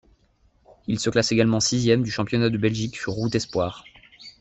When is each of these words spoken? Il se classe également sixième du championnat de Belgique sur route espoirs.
Il 0.87 0.97
se 0.99 1.11
classe 1.11 1.31
également 1.31 1.59
sixième 1.59 2.01
du 2.01 2.09
championnat 2.09 2.49
de 2.49 2.57
Belgique 2.57 2.97
sur 2.97 3.11
route 3.13 3.35
espoirs. 3.35 3.83